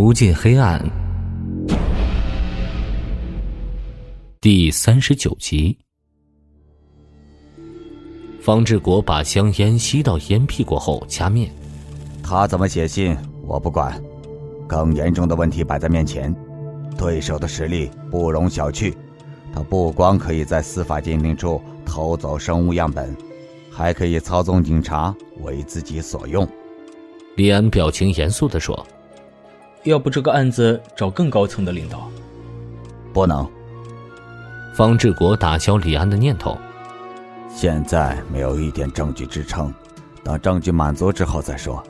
[0.00, 0.80] 无尽黑暗，
[4.40, 5.76] 第三十九集。
[8.40, 11.50] 方志国把香烟吸到烟屁股后掐灭。
[12.22, 14.00] 他怎么写信我不管，
[14.68, 16.32] 更严重的问题摆在面前，
[16.96, 18.94] 对手的实力不容小觑。
[19.52, 23.16] 他不光可以在司法鉴定处偷走生物样本，
[23.68, 26.46] 还可以操纵警察为自己所用。
[27.34, 28.86] 李安表情严肃地说。
[29.88, 32.08] 要不这个案子找更高层的领导？
[33.12, 33.48] 不能。
[34.74, 36.56] 方志国打消李安的念头。
[37.48, 39.72] 现在没有一点证据支撑，
[40.22, 41.82] 等证据满足之后再说。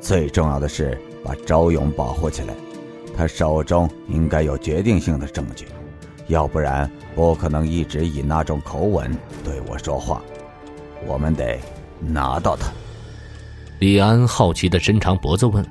[0.00, 2.54] 最重要的是把周勇保护起来，
[3.16, 5.66] 他手中应该有决定性的证据，
[6.28, 9.14] 要不然不可能一直以那种口吻
[9.44, 10.22] 对我说话。
[11.06, 11.58] 我们得
[12.00, 12.70] 拿到他。
[13.80, 15.66] 李安好奇的伸长脖子问。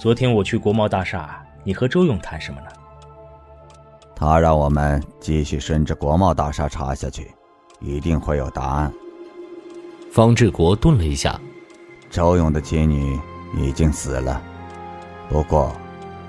[0.00, 2.68] 昨天我去国贸大厦，你和周勇谈什么呢？
[4.16, 7.30] 他让我们继续顺着国贸大厦查下去，
[7.80, 8.90] 一定会有答案。
[10.10, 11.38] 方志国顿了一下，
[12.08, 13.20] 周勇的妻女
[13.58, 14.40] 已经死了，
[15.28, 15.70] 不过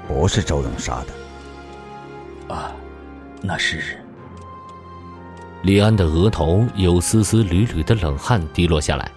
[0.05, 2.53] 不是周勇杀的。
[2.53, 2.73] 啊，
[3.41, 3.97] 那是。
[5.61, 9.09] 李安的额头有丝丝缕缕的冷汗滴落下来。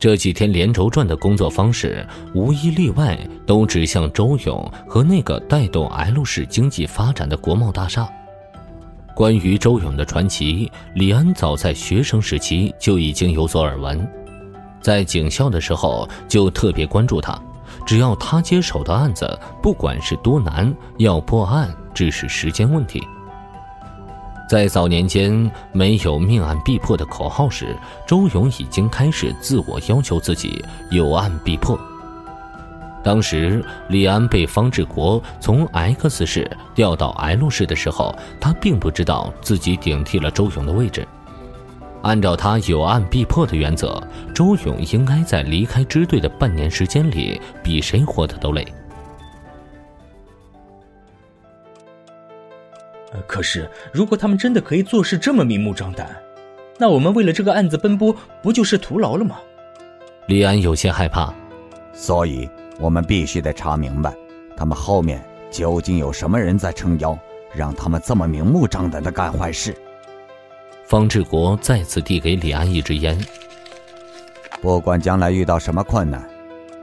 [0.00, 8.08] 这几天连轴转的工作方式，无一例外都指向周勇和那个带动 L 市经济发展的国贸大厦。
[9.14, 14.08] 关于周勇的传奇，李安早在学生时期就已经有所耳闻，
[14.80, 17.38] 在警校的时候就特别关注他。
[17.86, 23.06] 只要他接手的案子，不管是多难，要破案只是时间问题。
[24.50, 31.78] 在早年间没有“命案必破”的口号时，周勇已经开始自我要求自己有案必破。
[33.00, 41.06] 当时李安被方志国从 X 市调到 L 市的时候，他并不知道自己顶替了周勇的位置。
[42.02, 44.02] 按照他有案必破的原则，
[44.34, 48.66] 周勇应该在离开支队的半年时间里，比谁活得都累。
[53.12, 56.08] 呃，可是如果他们真的可以做事这么明目张胆，
[56.78, 59.38] 那我们为了这个案子奔波，不就是徒劳了吗？
[60.26, 61.34] 李安有些害怕，
[61.92, 62.48] 所以
[62.78, 64.14] 我们必须得查明白，
[64.56, 67.18] 他们后面究竟有什么人在撑腰，
[67.52, 69.74] 让他们这么明目张胆的干坏事。
[70.84, 73.18] 方志国再次递给李安一支烟。
[74.60, 76.28] 不管将来遇到什么困难，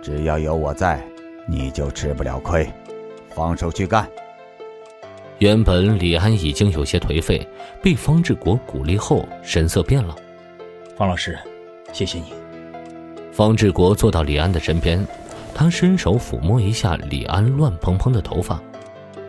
[0.02, 1.02] 只要有我在，
[1.46, 2.68] 你就吃不了亏。
[3.34, 4.08] 放手去干。
[5.40, 7.48] 原本李安已经有些颓废，
[7.80, 10.16] 被方志国鼓励后，神色变了。
[10.96, 11.38] 方老师，
[11.94, 12.34] 谢谢你。
[13.32, 15.06] 方志国坐到李安的身边，
[15.54, 18.60] 他伸手抚摸一下李安乱蓬蓬的头发。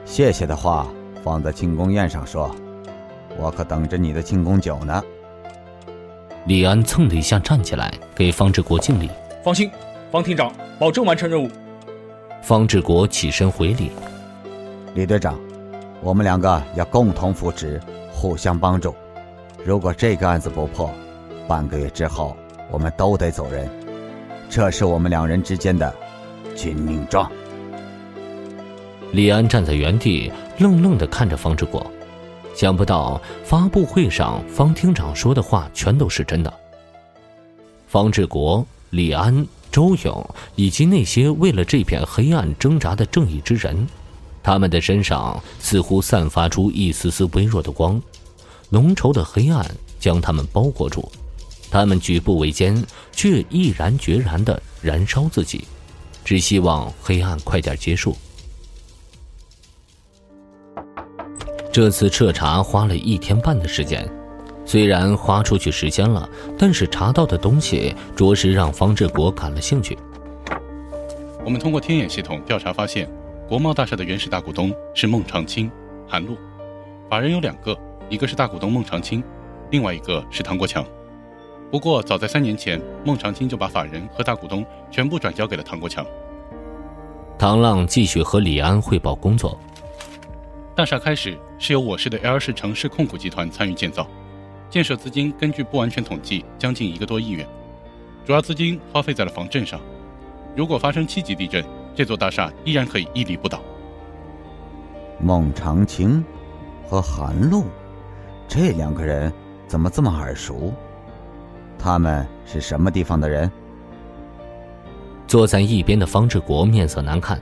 [0.06, 0.88] 谢谢的话
[1.22, 2.56] 放在庆功宴上说，
[3.36, 5.02] 我可等着你的庆功酒呢。
[6.46, 9.10] 李安蹭的一下站起来，给方志国敬礼。
[9.44, 9.70] 放心，
[10.10, 11.50] 方厅长保证完成任务。
[12.40, 13.90] 方志国起身回礼。
[14.94, 15.38] 李队长。
[16.00, 17.80] 我们两个要共同扶持，
[18.12, 18.94] 互相帮助。
[19.64, 20.90] 如果这个案子不破，
[21.46, 22.36] 半个月之后
[22.70, 23.68] 我们都得走人。
[24.48, 25.94] 这是我们两人之间的
[26.56, 27.30] 军令状。
[29.12, 31.84] 李安站在原地，愣愣的看着方志国。
[32.54, 36.52] 想不到发布会上方厅长说的话全都是真的。
[37.86, 43.86] 方志国、李安、周勇以及那些为了这片黑暗挣扎的正义之人。
[44.42, 48.00] 他们的身上似乎散发出一丝丝微弱的光，
[48.70, 49.64] 浓稠的黑暗
[49.98, 51.10] 将他们包裹住。
[51.70, 52.82] 他们举步维艰，
[53.12, 55.64] 却毅然决然地燃烧自己，
[56.24, 58.16] 只希望黑暗快点结束。
[61.70, 64.10] 这次彻查花了一天半的时间，
[64.64, 66.26] 虽然花出去时间了，
[66.58, 69.96] 但是查到的东西着实让方志国感了兴趣。
[71.44, 73.08] 我们通过天眼系统调查发现。
[73.48, 75.72] 国贸大厦的原始大股东是孟长青、
[76.06, 76.36] 韩露，
[77.08, 77.74] 法人有两个，
[78.10, 79.24] 一个是大股东孟长青，
[79.70, 80.84] 另外一个是唐国强。
[81.70, 86.04] 不过早在三年前，孟长青就把法人和大股东全部转交给了唐国强。
[87.38, 89.58] 唐浪继续和李安汇报工作。
[90.74, 94.06] 大厦开始是由我市的 L 市城市控股集团参与建造，
[94.68, 97.48] 建设资金根据不完全统计将近一个多亿元，
[98.26, 99.80] 主要资金花费在了防震上。
[100.54, 101.64] 如果发生七级地震，
[101.98, 103.60] 这座大厦依然可以屹立不倒。
[105.18, 106.24] 孟长青
[106.86, 107.64] 和韩露，
[108.46, 109.32] 这两个人
[109.66, 110.72] 怎么这么耳熟？
[111.76, 113.50] 他们是什么地方的人？
[115.26, 117.36] 坐在一边的方志国面色难看。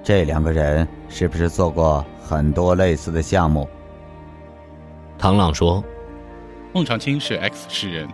[0.00, 3.68] 这两个人是不是做过很多类似的项目？
[5.18, 5.82] 唐浪说
[6.72, 8.08] ：“孟长青是 X 市人，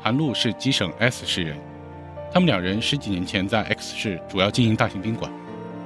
[0.00, 1.54] 韩露是吉省 S 市人。
[2.34, 5.30] 他们两人十几年前在 X 市主要经营大型宾馆，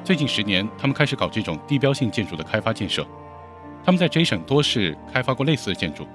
[0.02, 3.06] 最近十年他们开始搞这种地标性建筑的开发建设。
[3.84, 6.06] 他们在 J 省多市开发过类似的建筑，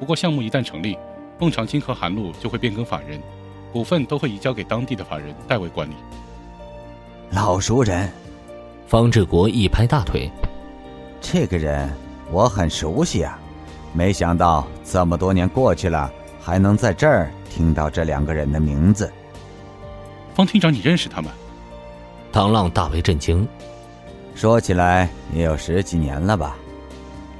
[0.00, 0.96] 不过项目一旦成立，
[1.38, 3.20] 孟长青和韩露就会变更法人，
[3.70, 5.94] 股份都会移交给当地的法人代为管理。
[7.32, 8.10] 老熟人。”
[8.88, 10.30] 方志国一拍大腿
[11.20, 11.92] ：“这个人
[12.32, 13.38] 我很熟悉啊，
[13.92, 19.12] 没想到这么多年过去了，还能在这儿听到这两个人的名字。”
[20.36, 21.32] 方厅长，你认识他们？
[22.30, 23.48] 唐浪大为震惊。
[24.34, 26.58] 说起来也有十几年了吧？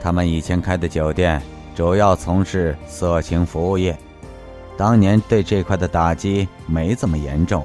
[0.01, 1.43] 他们以前开的酒店
[1.75, 3.95] 主要从事色情服务业，
[4.79, 7.63] 当年对这块的打击没这么严重。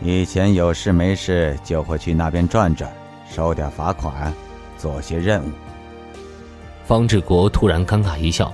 [0.00, 2.90] 以前有事没事就会去那边转转，
[3.30, 4.32] 收点罚款，
[4.78, 5.50] 做些任务。
[6.86, 8.50] 方志国突然尴尬一笑。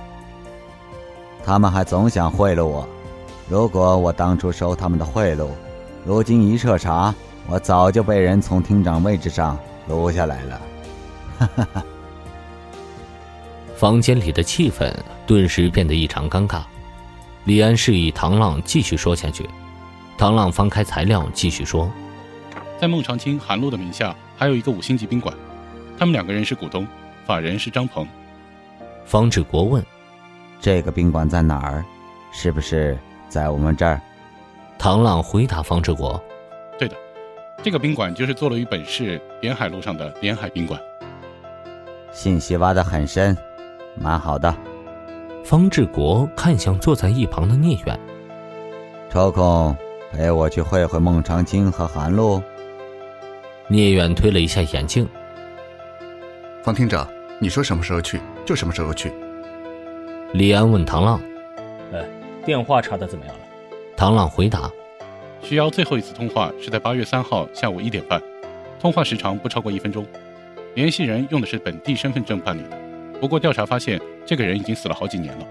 [1.45, 2.85] 他们还总想贿赂我，
[3.47, 5.47] 如果我当初收他们的贿赂，
[6.05, 7.13] 如今一彻查，
[7.47, 9.57] 我早就被人从厅长位置上
[9.87, 10.61] 撸下来了。
[11.39, 11.83] 哈哈哈。
[13.75, 14.93] 房间里的气氛
[15.25, 16.61] 顿时变得异常尴尬。
[17.45, 19.49] 李安示意唐浪继续说下去。
[20.17, 21.91] 唐浪翻开材料，继续说
[22.79, 25.35] ：“在孟长青、韩露的名下，还有一个五星级宾馆，
[25.97, 26.87] 他们两个人是股东，
[27.25, 28.07] 法人是张鹏。”
[29.05, 29.83] 方志国问
[30.61, 31.83] ：“这个宾馆在哪儿？
[32.31, 32.97] 是不是
[33.27, 33.99] 在我们这儿？”
[34.77, 36.21] 唐浪回答方志国
[36.77, 36.95] ：“对的，
[37.63, 40.79] 这个宾馆就是坐落于本市沿海路上的沿海宾馆。”
[42.11, 43.35] 信息挖得很深，
[43.95, 44.55] 蛮好的。
[45.43, 47.99] 方志国看向坐在一旁的聂远，
[49.09, 49.75] 抽空。
[50.11, 52.41] 陪我去会会孟长青和韩露。
[53.67, 55.05] 聂远推了一下眼镜。
[56.63, 57.05] 方厅长，
[57.37, 59.11] 你说什么时候去就什么时候去。
[60.31, 61.19] 李安问唐浪
[61.91, 62.05] ：“哎，
[62.45, 63.41] 电话查的怎么样了？”
[63.97, 64.69] 唐浪回答
[65.41, 68.21] ：“徐瑶最后一次通话是在八月三号下午一点半，
[68.77, 70.05] 通话时长不超过一分钟。
[70.73, 72.77] 联系人用的是本地身份证办理的，
[73.21, 75.45] 不过调查发现这个人已经死了好几年了，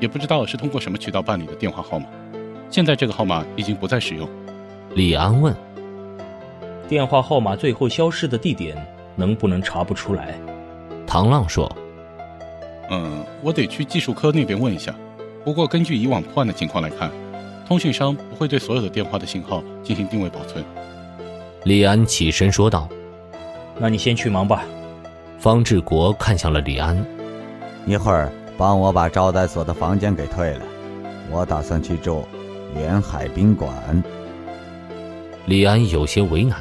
[0.00, 2.06] 也不知道是通过什么渠道办理的电话号码。”
[2.70, 4.26] 现在这个号码已经不再使用。
[4.94, 5.54] 李安问
[6.88, 8.74] ：“电话号码最后消失的地点
[9.14, 10.38] 能不能查不出来？”
[11.06, 11.70] 唐浪说
[12.88, 14.94] ：“嗯，我得去技术科那边问一下。
[15.44, 17.10] 不过根据以往破案的情况来看，
[17.70, 20.64] 通讯商不会对所有的电话的信号进行定位保存。”
[21.62, 22.88] 李安起身说道
[23.78, 24.64] ：“那你先去忙吧。”
[25.38, 27.00] 方志国看向了李安
[27.86, 28.28] ：“一会儿
[28.58, 30.62] 帮我把招待所的房间给退了，
[31.30, 32.24] 我打算去住。”
[32.74, 33.72] 沿海宾馆，
[35.46, 36.58] 李安有些为难。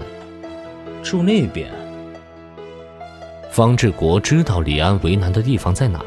[1.02, 1.72] 住那边。
[3.50, 6.06] 方志国知道李安为难的地方在哪儿。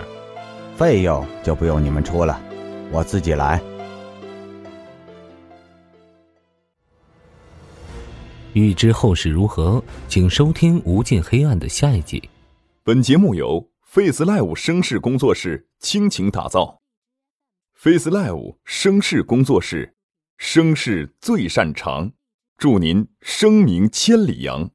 [0.76, 2.40] 费用就不用你们出了，
[2.92, 3.60] 我自己来。
[8.54, 12.22] 欲知后事如何，请收听《无尽黑暗》的下一集。
[12.82, 16.82] 本节目由 Face Live 声势工作室倾情打造。
[17.74, 19.94] Face Live 声势工作室，
[20.36, 22.12] 声势最擅长，
[22.58, 24.70] 祝您声名千里扬。